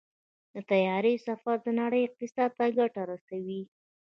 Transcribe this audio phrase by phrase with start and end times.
[0.53, 3.61] د طیارې سفر د نړۍ اقتصاد ته ګټه رسوي.